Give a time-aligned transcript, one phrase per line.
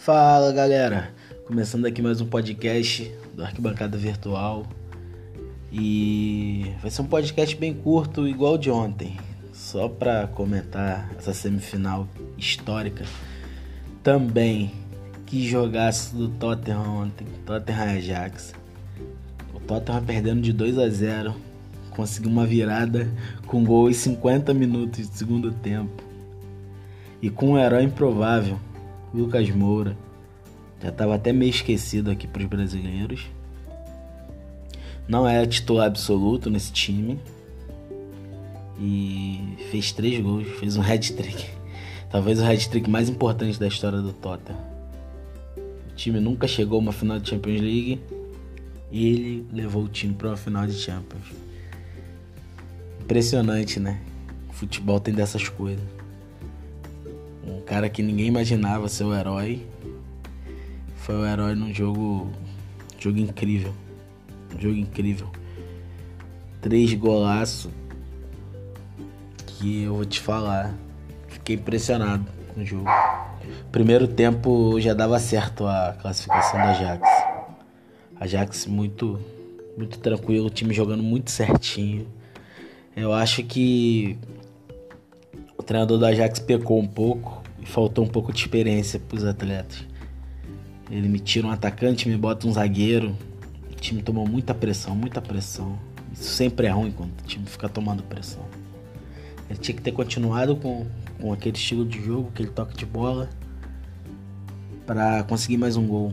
[0.00, 1.10] Fala galera,
[1.46, 4.64] começando aqui mais um podcast do Arquibancada Virtual
[5.70, 9.18] e vai ser um podcast bem curto, igual de ontem,
[9.52, 12.08] só para comentar essa semifinal
[12.38, 13.04] histórica.
[14.02, 14.72] Também
[15.26, 18.54] que jogasse do Tottenham ontem, Tottenham Ajax.
[19.52, 21.36] O Tottenham perdendo de 2 a 0,
[21.90, 23.06] conseguiu uma virada
[23.46, 26.02] com gol em 50 minutos de segundo tempo.
[27.20, 28.58] E com um herói improvável,
[29.12, 29.96] Lucas Moura.
[30.82, 33.26] Já estava até meio esquecido aqui para os brasileiros.
[35.06, 37.18] Não é titular absoluto nesse time.
[38.78, 41.44] E fez três gols, fez um hat-trick.
[42.10, 44.58] Talvez o hat-trick mais importante da história do Tottenham.
[45.90, 48.00] O time nunca chegou a uma final de Champions League
[48.90, 51.26] e ele levou o time para uma final de Champions.
[53.02, 54.00] Impressionante, né?
[54.48, 55.99] O futebol tem dessas coisas.
[57.50, 59.66] Um cara que ninguém imaginava ser o herói.
[60.94, 62.30] Foi o herói num jogo.
[62.96, 63.74] Jogo incrível.
[64.54, 65.28] Um jogo incrível.
[66.60, 67.72] Três golaços.
[69.46, 70.72] Que eu vou te falar.
[71.26, 72.86] Fiquei impressionado com o jogo.
[73.72, 77.08] Primeiro tempo já dava certo a classificação da Ajax.
[78.20, 79.18] Ajax muito,
[79.76, 82.06] muito tranquilo, o time jogando muito certinho.
[82.94, 84.16] Eu acho que
[85.56, 89.24] o treinador do Ajax pecou um pouco e faltou um pouco de experiência para os
[89.24, 89.84] atletas.
[90.90, 93.16] Ele me tira um atacante, me bota um zagueiro.
[93.70, 95.78] O time tomou muita pressão, muita pressão.
[96.12, 98.44] Isso sempre é ruim quando o time fica tomando pressão.
[99.48, 100.86] Ele tinha que ter continuado com,
[101.20, 103.28] com aquele estilo de jogo, aquele toque de bola,
[104.86, 106.12] para conseguir mais um gol.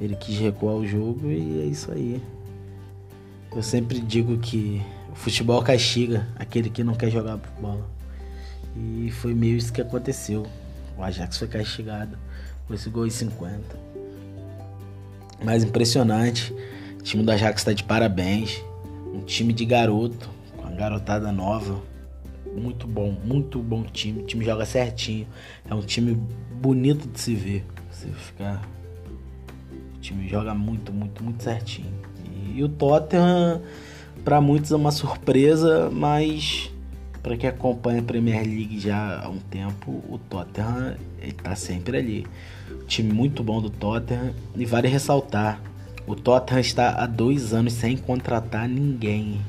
[0.00, 2.22] Ele quis recuar o jogo e é isso aí.
[3.54, 7.88] Eu sempre digo que o futebol castiga aquele que não quer jogar bola.
[8.76, 10.46] E foi meio isso que aconteceu.
[10.96, 12.18] O Ajax foi castigado
[12.66, 13.60] com esse gol em 50.
[15.44, 16.54] Mas impressionante.
[16.98, 18.62] O time do Ajax está de parabéns.
[19.12, 21.80] Um time de garoto, com a garotada nova.
[22.54, 24.22] Muito bom, muito bom time.
[24.22, 25.26] O time joga certinho.
[25.68, 26.14] É um time
[26.60, 27.64] bonito de se ver.
[27.90, 28.62] Você ficar.
[29.96, 31.92] O time joga muito, muito, muito certinho.
[32.54, 33.60] E, o Tottenham,
[34.24, 36.70] para muitos, é uma surpresa, mas
[37.26, 42.26] para quem acompanha a Premier League já há um tempo, o Tottenham está sempre ali.
[42.86, 45.60] time muito bom do Tottenham e vale ressaltar,
[46.06, 49.40] o Tottenham está há dois anos sem contratar ninguém.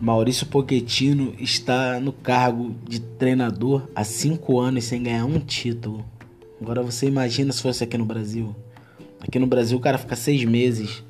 [0.00, 6.02] Maurício Pochettino está no cargo de treinador há cinco anos sem ganhar um título.
[6.58, 8.56] Agora você imagina se fosse aqui no Brasil.
[9.20, 11.04] Aqui no Brasil o cara fica seis meses.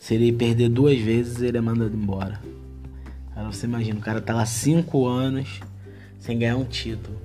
[0.00, 2.40] Se ele perder duas vezes, ele é mandado embora.
[3.36, 5.60] Aí você imagina, o cara tá lá cinco anos
[6.18, 7.20] sem ganhar um título.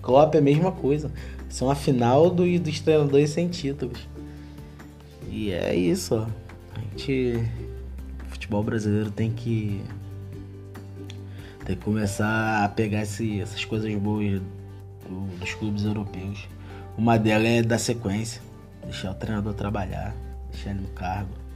[0.00, 1.12] Klopp é a mesma coisa.
[1.50, 4.08] São a final do, dos treinadores sem títulos.
[5.28, 6.26] E é isso, ó.
[6.74, 7.44] A gente.
[8.26, 9.82] O futebol brasileiro tem que.
[11.66, 14.40] Tem que começar a pegar esse, essas coisas boas
[15.06, 16.48] do, dos clubes europeus.
[16.96, 18.40] Uma delas é dar sequência.
[18.82, 20.14] Deixar o treinador trabalhar.
[20.50, 21.47] Deixar ele no cargo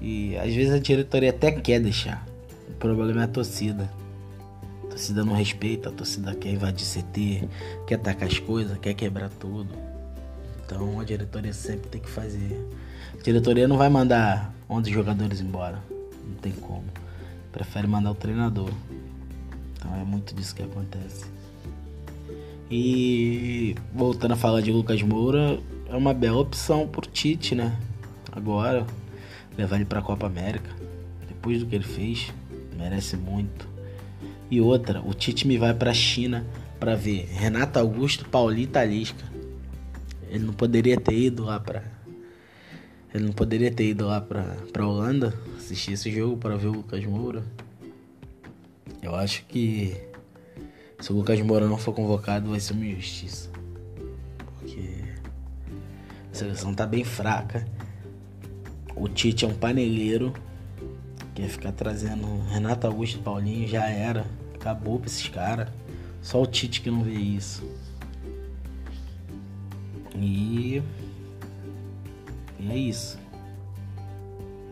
[0.00, 2.26] e às vezes a diretoria até quer deixar.
[2.68, 3.90] O problema é a torcida.
[4.84, 7.48] A torcida não respeita, a torcida quer invadir CT,
[7.86, 9.70] quer tacar as coisas, quer quebrar tudo.
[10.64, 12.66] Então a diretoria sempre tem que fazer.
[13.18, 15.82] A diretoria não vai mandar 11 jogadores embora.
[16.26, 16.84] Não tem como.
[17.52, 18.70] Prefere mandar o treinador.
[19.76, 21.24] Então é muito disso que acontece.
[22.70, 27.76] E voltando a falar de Lucas Moura, é uma bela opção pro Tite, né?
[28.32, 28.84] Agora,
[29.56, 30.70] levar ele para a Copa América.
[31.26, 32.32] Depois do que ele fez,
[32.76, 33.68] merece muito.
[34.50, 36.46] E outra, o Tite me vai para a China
[36.78, 39.24] para ver Renato Augusto, Paulinho Talisca.
[40.28, 41.96] Ele não poderia ter ido lá para
[43.14, 46.72] ele não poderia ter ido lá para para Holanda assistir esse jogo para ver o
[46.72, 47.42] Lucas Moura.
[49.00, 49.96] Eu acho que
[51.00, 53.48] se o Lucas Moura não for convocado vai ser uma injustiça.
[54.36, 55.02] Porque
[56.30, 57.66] a seleção tá bem fraca
[58.96, 60.32] o Tite é um paneleiro.
[61.34, 64.26] Quer ficar trazendo Renato Augusto e Paulinho, já era.
[64.54, 65.68] Acabou pra esses caras.
[66.22, 67.62] Só o Tite que não vê isso.
[70.14, 70.82] E.
[72.58, 73.18] E é isso.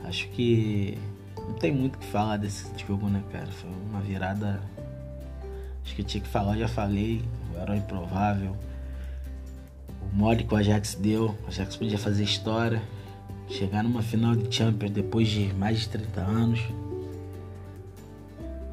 [0.05, 0.99] Acho que
[1.37, 3.47] não tem muito o que falar desse jogo, né, cara?
[3.47, 4.62] Foi uma virada.
[5.85, 7.23] Acho que eu tinha que falar, já falei.
[7.53, 8.56] O herói improvável.
[10.00, 11.37] O mole que o Ajax deu.
[11.44, 12.81] O Ajax podia fazer história
[13.49, 16.61] chegar numa final de Champions depois de mais de 30 anos.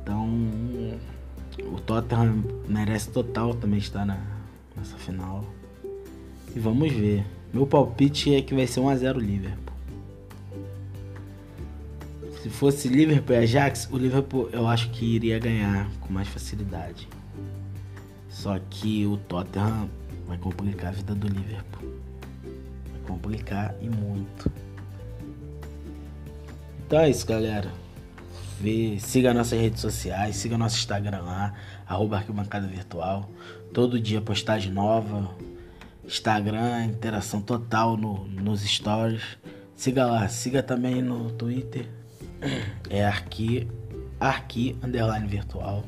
[0.01, 0.27] Então,
[1.71, 4.19] o Tottenham merece total também estar na,
[4.75, 5.45] nessa final.
[6.55, 7.25] E vamos ver.
[7.53, 9.75] Meu palpite é que vai ser 1x0 Liverpool.
[12.41, 17.07] Se fosse Liverpool e Ajax, o Liverpool eu acho que iria ganhar com mais facilidade.
[18.29, 19.89] Só que o Tottenham
[20.27, 22.10] vai complicar a vida do Liverpool.
[23.05, 24.51] Complicar e muito.
[26.85, 27.71] Então é isso, galera.
[28.59, 31.53] Vê, siga nossas redes sociais, siga nosso Instagram lá,
[31.87, 33.29] arroba arquibancada virtual.
[33.73, 35.33] Todo dia postagem nova.
[36.05, 39.23] Instagram, interação total no, nos stories.
[39.75, 41.87] Siga lá, siga também no Twitter.
[42.89, 43.67] É Arqui,
[44.19, 45.83] Arqui Underline Virtual.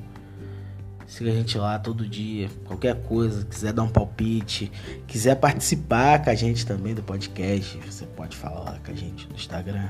[1.08, 2.50] Siga a gente lá todo dia.
[2.66, 4.72] Qualquer coisa, quiser dar um palpite,
[5.08, 9.28] quiser participar com a gente também do podcast, você pode falar lá com a gente
[9.28, 9.90] no Instagram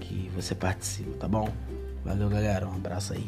[0.00, 1.48] que você participa, tá bom?
[2.04, 2.68] Valeu, galera.
[2.68, 3.24] Um abraço aí.